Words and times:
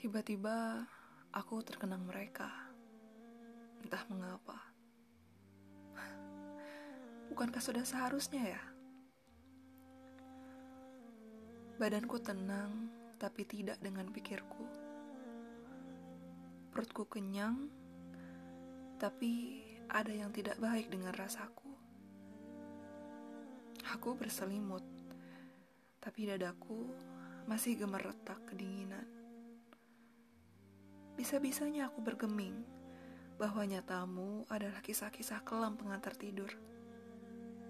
Tiba-tiba 0.00 0.88
aku 1.28 1.60
terkenang 1.60 2.08
mereka. 2.08 2.48
Entah 3.84 4.00
mengapa. 4.08 4.56
Bukankah 7.28 7.60
sudah 7.60 7.84
seharusnya 7.84 8.56
ya? 8.56 8.62
Badanku 11.76 12.16
tenang, 12.16 12.88
tapi 13.20 13.44
tidak 13.44 13.76
dengan 13.84 14.08
pikirku. 14.08 14.64
Perutku 16.72 17.04
kenyang, 17.04 17.68
tapi 18.96 19.60
ada 19.84 20.16
yang 20.16 20.32
tidak 20.32 20.56
baik 20.56 20.88
dengan 20.88 21.12
rasaku. 21.12 21.76
Aku 23.92 24.16
berselimut, 24.16 24.84
tapi 26.00 26.24
dadaku 26.24 26.88
masih 27.44 27.76
gemeretak 27.84 28.40
kedinginan. 28.48 29.09
Bisa-bisanya 31.20 31.92
aku 31.92 32.00
bergeming 32.00 32.64
bahwa 33.36 33.60
nyatamu 33.68 34.48
adalah 34.48 34.80
kisah-kisah 34.80 35.44
kelam 35.44 35.76
pengantar 35.76 36.16
tidur. 36.16 36.48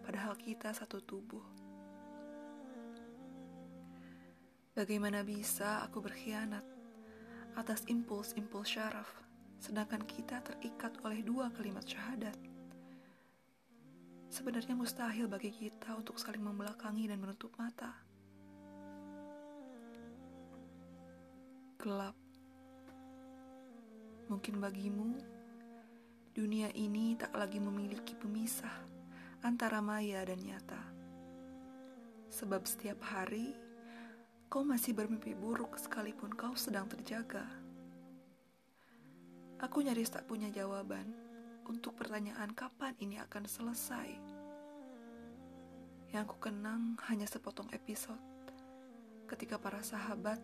Padahal 0.06 0.38
kita 0.38 0.70
satu 0.70 1.02
tubuh. 1.02 1.42
Bagaimana 4.70 5.26
bisa 5.26 5.82
aku 5.82 5.98
berkhianat 5.98 6.62
atas 7.58 7.82
impuls-impuls 7.90 8.70
syaraf, 8.70 9.10
sedangkan 9.58 10.06
kita 10.06 10.38
terikat 10.46 10.94
oleh 11.02 11.18
dua 11.18 11.50
kalimat 11.50 11.82
syahadat? 11.82 12.38
Sebenarnya 14.30 14.78
mustahil 14.78 15.26
bagi 15.26 15.50
kita 15.50 15.98
untuk 15.98 16.22
saling 16.22 16.46
membelakangi 16.46 17.10
dan 17.10 17.18
menutup 17.18 17.50
mata. 17.58 17.98
Gelap 21.82 22.29
Mungkin 24.30 24.62
bagimu, 24.62 25.18
dunia 26.30 26.70
ini 26.78 27.18
tak 27.18 27.34
lagi 27.34 27.58
memiliki 27.58 28.14
pemisah 28.14 28.86
antara 29.42 29.82
maya 29.82 30.22
dan 30.22 30.38
nyata. 30.38 30.78
Sebab 32.30 32.62
setiap 32.62 33.02
hari, 33.10 33.50
kau 34.46 34.62
masih 34.62 34.94
bermimpi 34.94 35.34
buruk 35.34 35.74
sekalipun 35.74 36.30
kau 36.30 36.54
sedang 36.54 36.86
terjaga. 36.86 37.42
Aku 39.58 39.82
nyaris 39.82 40.14
tak 40.14 40.30
punya 40.30 40.46
jawaban 40.54 41.10
untuk 41.66 41.98
pertanyaan 41.98 42.54
kapan 42.54 42.94
ini 43.02 43.18
akan 43.18 43.50
selesai. 43.50 44.14
Yang 46.14 46.26
ku 46.30 46.36
kenang 46.38 46.94
hanya 47.10 47.26
sepotong 47.26 47.66
episode 47.74 48.22
ketika 49.26 49.58
para 49.58 49.82
sahabat 49.82 50.38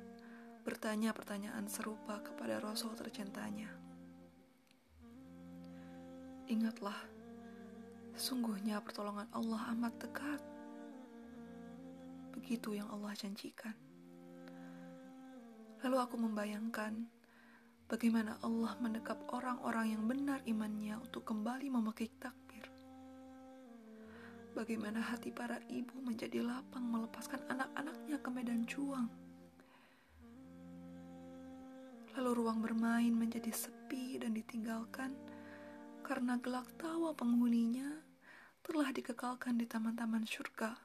bertanya 0.66 1.14
pertanyaan 1.14 1.70
serupa 1.70 2.18
kepada 2.26 2.58
Rasul 2.58 2.90
tercintanya. 2.98 3.70
Ingatlah, 6.50 7.06
sungguhnya 8.18 8.82
pertolongan 8.82 9.30
Allah 9.30 9.62
amat 9.78 9.94
dekat. 10.02 10.42
Begitu 12.34 12.74
yang 12.74 12.90
Allah 12.90 13.14
janjikan. 13.14 13.78
Lalu 15.86 15.96
aku 16.02 16.18
membayangkan 16.18 17.06
bagaimana 17.86 18.34
Allah 18.42 18.74
mendekap 18.82 19.22
orang-orang 19.30 19.94
yang 19.94 20.02
benar 20.10 20.42
imannya 20.50 20.98
untuk 20.98 21.30
kembali 21.30 21.70
memakai 21.70 22.10
takbir. 22.18 22.66
Bagaimana 24.58 24.98
hati 24.98 25.30
para 25.30 25.62
ibu 25.70 25.94
menjadi 26.02 26.42
lapang 26.42 26.90
melepaskan 26.90 27.38
anak-anaknya 27.54 28.18
ke 28.18 28.28
medan 28.34 28.66
juang 28.66 29.25
Lalu 32.16 32.30
ruang 32.32 32.64
bermain 32.64 33.12
menjadi 33.12 33.52
sepi 33.52 34.16
dan 34.16 34.32
ditinggalkan 34.32 35.12
karena 36.00 36.40
gelak 36.40 36.64
tawa 36.80 37.12
penghuninya 37.12 38.00
telah 38.64 38.88
dikekalkan 38.88 39.60
di 39.60 39.68
taman-taman 39.68 40.24
surga. 40.24 40.80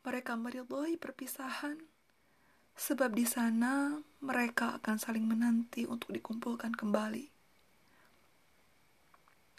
Mereka 0.00 0.32
meridhoi 0.40 0.96
perpisahan 0.96 1.76
sebab 2.72 3.12
di 3.12 3.28
sana 3.28 4.00
mereka 4.24 4.80
akan 4.80 4.96
saling 4.96 5.28
menanti 5.28 5.84
untuk 5.84 6.16
dikumpulkan 6.16 6.72
kembali. 6.72 7.28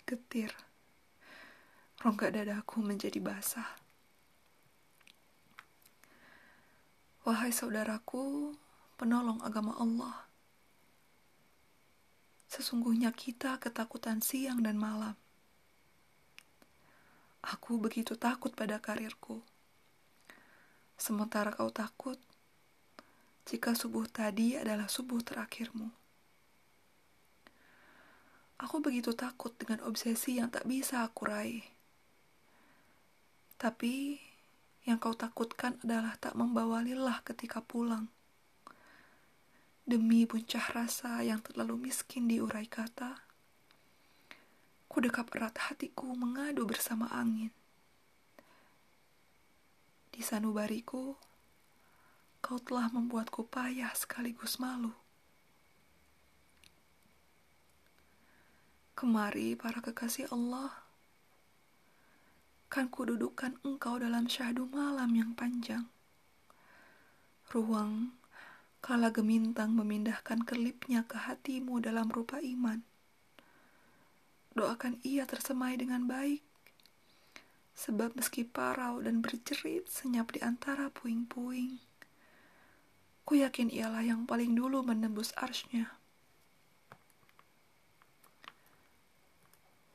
Getir. 0.07 0.49
Rongga 2.01 2.29
dadaku 2.29 2.81
menjadi 2.81 3.21
basah. 3.21 3.69
Wahai 7.27 7.51
saudaraku, 7.51 8.55
penolong 8.97 9.39
agama 9.45 9.77
Allah. 9.77 10.27
Sesungguhnya 12.49 13.13
kita 13.13 13.61
ketakutan 13.61 14.25
siang 14.25 14.65
dan 14.65 14.81
malam. 14.81 15.13
Aku 17.45 17.77
begitu 17.77 18.17
takut 18.17 18.51
pada 18.57 18.81
karirku. 18.81 19.45
Sementara 20.97 21.53
kau 21.53 21.69
takut 21.69 22.17
jika 23.45 23.77
subuh 23.77 24.09
tadi 24.09 24.57
adalah 24.57 24.89
subuh 24.89 25.21
terakhirmu. 25.21 25.87
Aku 28.57 28.81
begitu 28.81 29.13
takut 29.13 29.53
dengan 29.53 29.85
obsesi 29.85 30.41
yang 30.41 30.49
tak 30.49 30.65
bisa 30.65 31.05
aku 31.05 31.29
raih. 31.29 31.61
Tapi 33.61 34.17
yang 34.89 34.97
kau 34.97 35.13
takutkan 35.13 35.77
adalah 35.85 36.17
tak 36.17 36.33
membawa 36.33 36.81
lilah 36.81 37.21
ketika 37.21 37.61
pulang. 37.61 38.09
Demi 39.87 40.27
puncah 40.27 40.75
rasa 40.75 41.23
yang 41.23 41.39
terlalu 41.39 41.87
miskin 41.87 42.27
diurai 42.27 42.67
kata, 42.67 43.23
ku 44.91 44.99
dekap 44.99 45.31
erat 45.31 45.55
hatiku 45.55 46.11
mengadu 46.11 46.67
bersama 46.67 47.07
angin. 47.07 47.55
Di 50.11 50.19
sanubariku, 50.19 51.15
kau 52.43 52.59
telah 52.59 52.91
membuatku 52.91 53.47
payah 53.47 53.95
sekaligus 53.95 54.59
malu. 54.59 54.91
Kemari 58.91 59.55
para 59.55 59.79
kekasih 59.79 60.27
Allah, 60.35 60.83
kan 62.67 62.91
kududukan 62.91 63.55
engkau 63.63 63.95
dalam 64.03 64.27
syahdu 64.27 64.67
malam 64.67 65.15
yang 65.15 65.31
panjang. 65.31 65.87
Ruang 67.55 68.16
kala 68.87 69.11
gemintang 69.11 69.75
memindahkan 69.75 70.47
kelipnya 70.47 71.03
ke 71.03 71.19
hatimu 71.19 71.83
dalam 71.83 72.07
rupa 72.07 72.39
iman. 72.39 72.79
Doakan 74.55 75.03
ia 75.03 75.27
tersemai 75.27 75.75
dengan 75.75 76.07
baik, 76.07 76.39
sebab 77.75 78.15
meski 78.15 78.47
parau 78.47 79.03
dan 79.03 79.19
berjerit 79.19 79.91
senyap 79.91 80.31
di 80.31 80.39
antara 80.39 80.87
puing-puing, 80.87 81.83
ku 83.27 83.35
yakin 83.35 83.67
ialah 83.67 84.07
yang 84.07 84.23
paling 84.23 84.55
dulu 84.55 84.79
menembus 84.87 85.35
arsnya. 85.35 85.91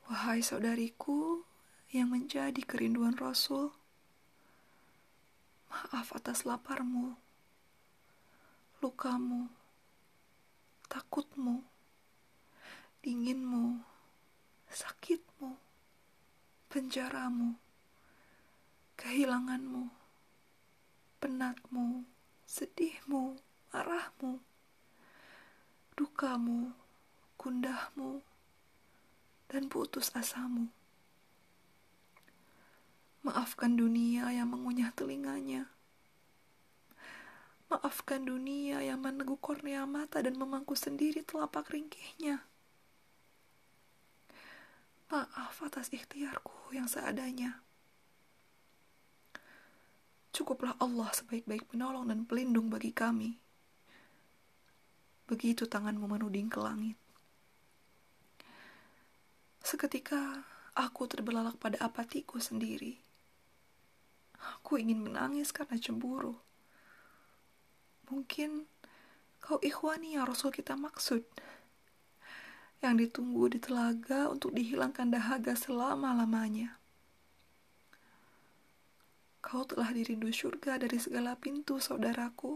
Wahai 0.05 0.45
saudariku 0.45 1.41
yang 1.89 2.13
menjadi 2.13 2.61
kerinduan 2.61 3.17
Rasul, 3.17 3.73
maaf 5.73 6.13
atas 6.13 6.45
laparmu 6.45 7.22
lukamu, 8.83 9.47
takutmu, 10.91 11.63
dinginmu, 12.99 13.79
sakitmu, 14.67 15.55
penjaramu, 16.67 17.55
kehilanganmu, 18.99 19.87
penatmu, 21.23 22.03
sedihmu, 22.43 23.39
marahmu, 23.71 24.43
dukamu, 25.95 26.75
kundahmu, 27.39 28.19
dan 29.47 29.71
putus 29.71 30.11
asamu. 30.11 30.67
Maafkan 33.23 33.79
dunia 33.79 34.27
yang 34.35 34.51
mengunyah 34.51 34.91
telinganya 34.91 35.71
Maafkan 37.73 38.21
dunia 38.21 38.85
yang 38.85 39.01
meneguk 39.01 39.41
kornea 39.41 39.89
mata 39.89 40.21
dan 40.21 40.37
memangku 40.37 40.77
sendiri 40.77 41.25
telapak 41.25 41.73
ringkihnya. 41.73 42.45
Maaf 45.09 45.57
atas 45.65 45.89
ikhtiarku 45.89 46.69
yang 46.77 46.85
seadanya. 46.85 47.65
Cukuplah 50.37 50.77
Allah 50.77 51.09
sebaik-baik 51.17 51.73
penolong 51.73 52.13
dan 52.13 52.29
pelindung 52.29 52.69
bagi 52.69 52.93
kami. 52.93 53.41
Begitu 55.25 55.65
tanganmu 55.65 56.05
menuding 56.05 56.53
ke 56.53 56.61
langit. 56.61 56.97
Seketika 59.65 60.45
aku 60.77 61.09
terbelalak 61.09 61.57
pada 61.57 61.81
apatiku 61.81 62.37
sendiri. 62.37 63.01
Aku 64.61 64.77
ingin 64.77 65.01
menangis 65.01 65.49
karena 65.49 65.81
cemburu. 65.81 66.52
Mungkin 68.11 68.67
Kau 69.43 69.59
ikhwani 69.59 70.15
yang 70.15 70.23
Rasul 70.23 70.55
kita 70.55 70.79
maksud. 70.79 71.27
Yang 72.79 72.93
ditunggu 72.95 73.51
di 73.51 73.59
telaga 73.59 74.31
untuk 74.31 74.55
dihilangkan 74.55 75.11
dahaga 75.11 75.51
selama-lamanya. 75.51 76.79
Kau 79.43 79.67
telah 79.67 79.91
dirindu 79.91 80.31
surga 80.31 80.79
dari 80.79 80.95
segala 80.95 81.35
pintu, 81.35 81.75
saudaraku. 81.83 82.55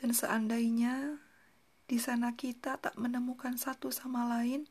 Dan 0.00 0.16
seandainya 0.16 1.20
di 1.84 2.00
sana 2.00 2.32
kita 2.32 2.80
tak 2.80 2.96
menemukan 2.96 3.60
satu 3.60 3.92
sama 3.92 4.24
lain, 4.24 4.64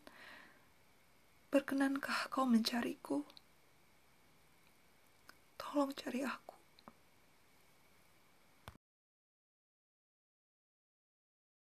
berkenankah 1.54 2.34
kau 2.34 2.50
mencariku? 2.50 3.22
Tolong 5.62 5.94
cari 5.94 6.26
aku. 6.26 6.61